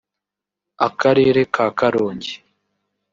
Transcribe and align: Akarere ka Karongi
Akarere 0.87 1.41
ka 1.53 1.65
Karongi 1.77 2.33